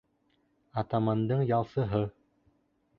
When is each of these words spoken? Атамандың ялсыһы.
Атамандың 0.83 1.47
ялсыһы. 1.53 2.05